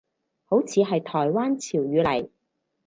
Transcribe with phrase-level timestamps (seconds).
[0.45, 2.29] 好似係台灣潮語嚟